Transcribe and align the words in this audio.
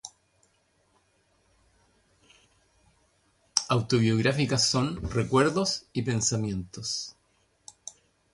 Autobiográficas 3.69 4.67
son 4.67 4.99
"Recuerdos" 5.11 5.85
y 5.93 6.01
"Pensamientos". 6.01 7.15